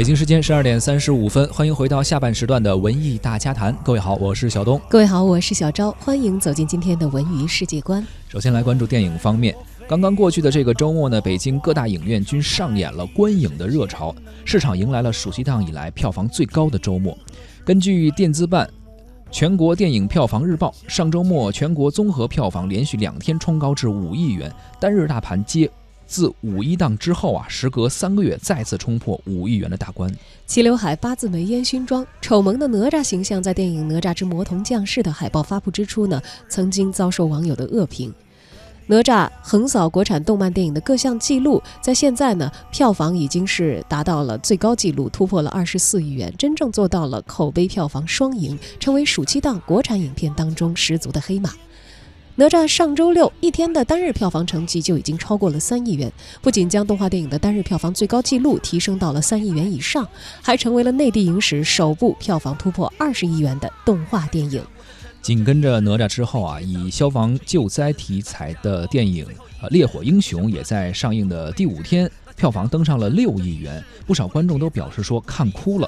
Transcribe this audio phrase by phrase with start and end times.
[0.00, 3.76] 北京时间十二点三十五分，欢迎回到下半时段的文艺大家谈。
[3.84, 4.80] 各位好，我是小东。
[4.88, 5.94] 各位好，我是小昭。
[5.98, 8.02] 欢迎走进今天的文娱世界观。
[8.26, 9.54] 首先来关注电影方面，
[9.86, 14.14] 刚刚过去的这个周末呢，北京各大影院均上演了观影的热潮，
[14.46, 17.14] 市场迎来了暑期档以来票房最高的周末。
[17.62, 18.66] 根据电资办
[19.30, 25.70] 《全国电影票房日报》，上周末全国综合票房连续两天冲高至五亿元，单日大盘接。
[26.10, 30.12] 自五一档之后啊，时隔三个月再次冲破五亿元的大关。
[30.44, 38.12] 齐刘海、八字眉、烟熏妆、丑萌的哪吒形象，在电影《哪吒之魔童降世》的海报发布之初呢，曾经遭受网友的恶评。
[38.88, 51.50] 哪吒横扫国产动漫电影的各项记录，在现在呢，票房已经是达到了最高纪录，突破了二十四亿元，真正做到了口碑票房双赢，成为暑期档国产影片当中十足的黑马。
[52.40, 60.08] 哪吒上周六一天的单日票房成绩就已经超过了三亿元，不仅将动画电影的单日票房最高纪录提升到了三亿元以上，
[60.40, 64.64] 还成为了内地影史首部票房突破二十亿元的动画电影。
[65.20, 69.26] 紧跟着哪吒之后啊，以消防救灾题材的电影
[69.60, 75.86] 《呃烈火英雄》也在上映的第五天，票房登上了六亿元，不少观众都表示说看哭了。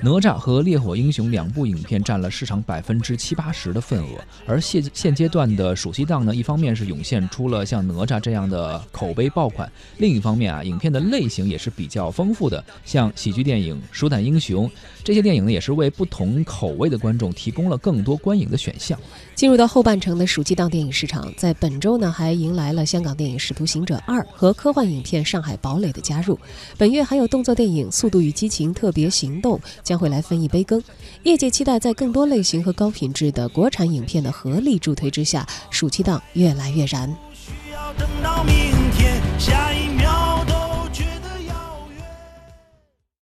[0.00, 4.10] 哪吒和烈火英雄两部影片占了市场百分之七八十的份额，
[4.46, 14.70] 而现现阶段的暑期档呢，一方面是涌现出了像哪吒这样的口碑爆款，另一方面啊，影片的类型也是比较丰富的，像喜剧电影、鼠胆英雄
[15.02, 18.96] 这些电影呢，也是为不同口味的观众提供了更多观影的选项。
[19.34, 26.38] 进入到后半程的暑期档电影市场，在本周呢，还迎来了香港电影《使徒行者二》和科幻影片《上海堡垒》的加入，
[26.76, 29.58] 本月还有动作电影《速度与激情：特别行动》。
[29.88, 30.82] 将会来分一杯羹，
[31.22, 37.08] 业界期待在更多类型和高品质的国产影片的合力助推之下，暑期档越来越燃。
[37.32, 38.54] 需要等到明
[38.92, 40.37] 天，下一秒。